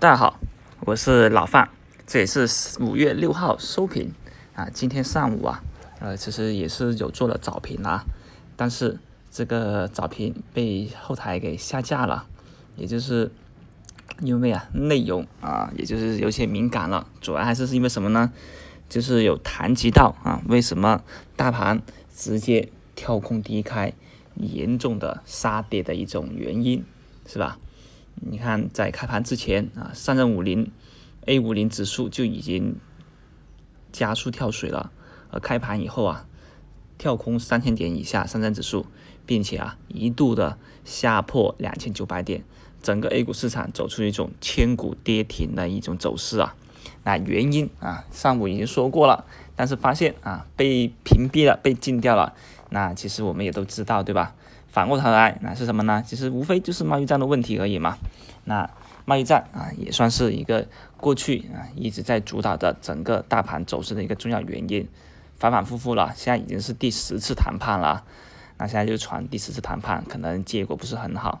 [0.00, 0.38] 大家好，
[0.82, 1.70] 我是老范，
[2.06, 2.46] 这也是
[2.78, 4.14] 五月六号收评
[4.54, 4.68] 啊。
[4.72, 5.60] 今天上午啊，
[5.98, 8.04] 呃，其实也是有做了早评啊，
[8.54, 12.28] 但是这个早评被后台给下架了，
[12.76, 13.32] 也就是
[14.20, 18.32] 因为啊内容啊，也就是有些敏感了，主要还是是因为什么呢？
[18.88, 21.02] 就是有谈及到啊，为什么
[21.34, 21.82] 大盘
[22.14, 23.92] 直接跳空低开，
[24.36, 26.84] 严重的杀跌的一种原因，
[27.26, 27.58] 是吧？
[28.20, 30.70] 你看，在开盘之前啊，上证五零、
[31.26, 32.76] A 五零指数就已经
[33.92, 34.90] 加速跳水了，
[35.30, 36.26] 而开盘以后啊，
[36.96, 38.86] 跳空三千点以下上证指数，
[39.24, 42.44] 并且啊一度的下破两千九百点，
[42.82, 46.54] 整个 A 股市场走出一种千股跌停的一种走势啊。
[47.04, 49.24] 那原因啊，上午已经说过了，
[49.56, 52.34] 但是发现啊被屏蔽了，被禁掉了。
[52.70, 54.34] 那其实我们也都知道，对吧？
[54.78, 56.04] 反过头来，那是什么呢？
[56.06, 57.98] 其实无非就是贸易战的问题而已嘛。
[58.44, 58.70] 那
[59.06, 64.86] 贸易战啊，也算是一个过去啊一直在主导的整个大盘走势的一个重要原因。
[65.36, 68.04] 反反复复了，现在已经是第十次谈判了。
[68.56, 71.40] 那现在就传第十次谈判可能结果不是很好。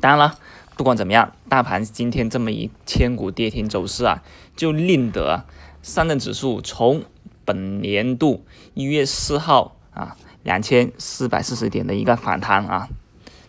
[0.00, 0.36] 当然了，
[0.76, 4.24] 不管怎么样，大盘今天这么一千股跌停走势啊，
[4.56, 5.44] 就令得
[5.82, 7.04] 上证指数从
[7.44, 8.44] 本年度
[8.74, 10.16] 一月四号啊。
[10.44, 12.88] 两千四百四十点的一个反弹啊，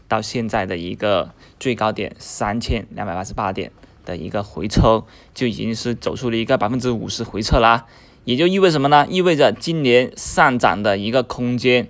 [0.08, 3.72] 到现在的一个最高点三千两百八十八点
[4.06, 7.86] 的一个回抽，就已经是走出了一个百分之五十回撤啦。
[8.24, 9.06] 也就意味什么呢？
[9.10, 11.90] 意味着今年上涨的一个空间，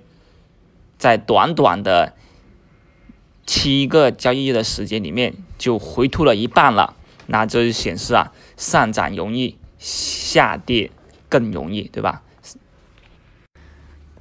[0.98, 2.14] 在短短的
[3.46, 6.96] 七个交易日的时间里面就回吐了一半了。
[7.28, 10.90] 那这就显示啊，上涨容易，下跌
[11.28, 12.22] 更容易，对吧？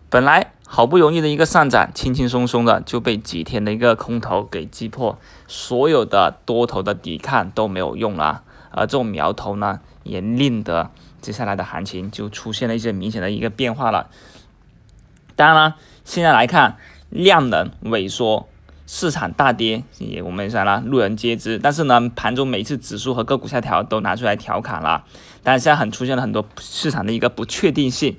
[0.09, 0.54] 本来。
[0.75, 14.09] 好不容易的一个上涨，轻轻松松的就被几天的一个空头给击破，所有的多头的抵抗都没有用了，而这种苗头呢，也令得接下来的行情就出现了一些明显的一个变化了。
[15.37, 16.75] 当然了，现在来看
[17.09, 18.49] 量能萎缩，
[18.85, 21.57] 市场大跌，也我们说了路人皆知。
[21.57, 25.05] 但是呢，盘中每次指数和个股下调都拿出来调侃了，
[25.41, 28.17] 但是现在很出现了很多市场的一个不确定性。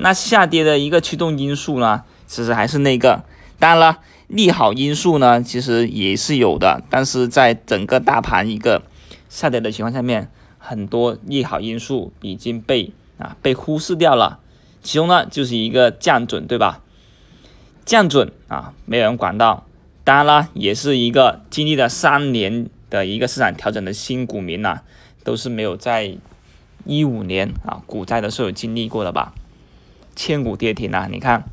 [0.00, 3.22] 那下跌的一个驱动因素呢，其实还是那个。
[3.58, 6.82] 当然了，利好因素呢，其实也是有的。
[6.88, 8.82] 但是在整个大盘一个
[9.28, 14.38] 下跌的情况下面，很多利好因素已经被啊被忽视掉了。
[14.82, 16.80] 其中呢，就是一个降准，对吧？
[17.84, 19.66] 降准啊，没有人管到。
[20.04, 24.80] 当然了，也是一个经历了三年的一个市场调整的新股民呐，
[25.22, 26.16] 都是没有在
[26.86, 29.34] 一五年啊股灾的时候经历过的吧。
[30.16, 31.06] 千股跌停啊！
[31.10, 31.44] 你看，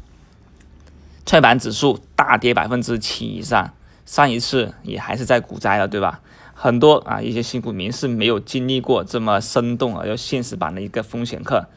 [1.26, 3.74] 创业板指数大跌百分之七以上，
[4.06, 6.22] 上一次也还是在股灾了，对吧？
[6.54, 11.68] 很多啊，一些新股民是没有经历过这么生动而又现实版的一个风险课，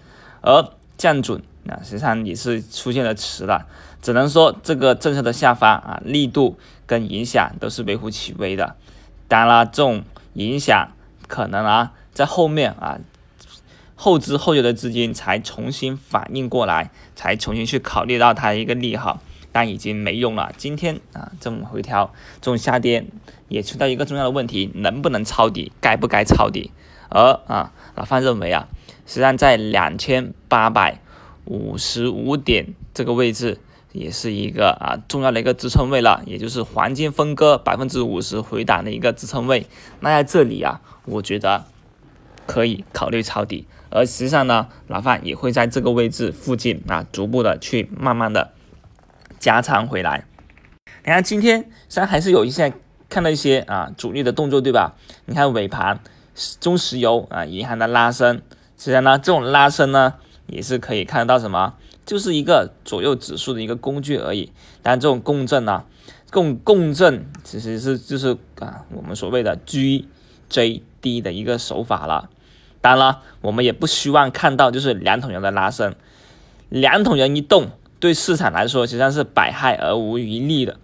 [0.40, 3.66] 而降准啊，实际上也是出现了迟了，
[4.00, 8.76] 只能说这个政策的下发啊，力度跟影响都是微乎其微的。
[9.28, 10.02] 当然了，这种
[10.32, 10.92] 影响
[11.28, 12.98] 可能啊，在后面啊。
[14.02, 19.20] 后知后觉的资金才重新反应过来，才重新去考虑到它的一个利好，
[19.52, 20.54] 但已经没用了。
[20.56, 23.04] 今天啊，这种回调，这种下跌，
[23.48, 26.70] 也存在一个重要的问题：能不能抄底，该不该抄底？
[27.10, 28.68] 而啊，老范认为啊，
[29.04, 31.02] 实际上在两千八百
[31.44, 33.58] 五十五点这个位置，
[33.92, 39.66] 也是一个啊重要的一个支撑位了，也就是黄金分割百分之五十回档的一个支撑位。
[40.00, 41.66] 那在这里啊，我觉得
[42.46, 43.66] 可以考虑抄底。
[43.90, 48.52] 而实际上呢，老范也会在这个位置附近啊，逐步的去慢慢的
[49.38, 50.24] 加仓回来。
[51.04, 52.72] 你看今天虽然还是有一些
[53.08, 54.94] 看到一些啊主力的动作，对吧？
[55.26, 55.98] 你看尾盘
[56.60, 58.36] 中石油啊银行的拉升，
[58.78, 60.14] 实际上呢这种拉升呢
[60.46, 61.74] 也是可以看得到什么，
[62.06, 64.52] 就是一个左右指数的一个工具而已。
[64.82, 65.84] 但这种共振呢，
[66.30, 72.30] 共共振其实是就是啊我们所谓的 GJD 的一个手法了。
[72.82, 75.94] 当然了，我们也不希望看到就是两桶油的拉升，
[76.70, 80.78] 两桶油一动，对市场来说实际上是百害而无一利的。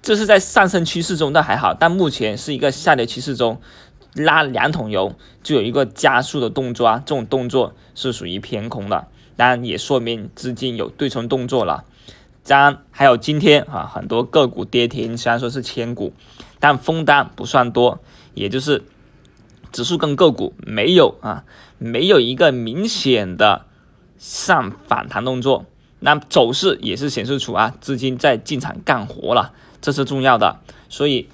[0.00, 3.60] 这是在上升趋势中倒还好，但目前是一个下跌趋势中，
[4.14, 9.06] 拉两桶油就有一个加速的动作啊，这种动作是属于偏空的，
[9.36, 11.84] 当然也说明资金有对冲动作了。
[12.46, 16.14] 当然还有今天啊，很多个股跌停，虽然说是千股，
[16.58, 18.00] 但封单不算多，
[18.32, 18.82] 也就是。
[19.74, 21.44] 指数跟个股没有啊，
[21.78, 23.66] 没有一个明显的
[24.16, 25.66] 上反弹动作，
[25.98, 30.60] 那走势也是显示出啊资金在进场干活了，这是重要的。
[30.88, 31.28] 所以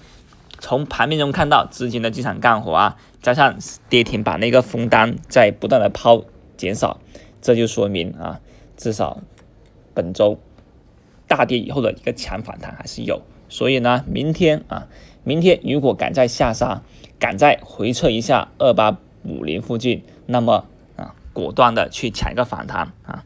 [0.58, 3.58] 从盘面中看到资金的进场干活啊，加上
[3.90, 6.25] 跌停板那个封单在不断的抛
[6.56, 6.98] 减少，
[7.43, 8.40] 这就说明啊，
[8.78, 9.20] 至少
[9.93, 10.40] 本周
[11.28, 13.20] 大跌以后的一个强反弹还是有。
[13.50, 14.88] 所以呢，明天啊，
[15.25, 16.82] 明天如果敢再下杀，
[17.20, 20.64] 敢再回撤一下二八五零附近，那么
[20.96, 23.22] 啊，果断的去抢一个反弹啊。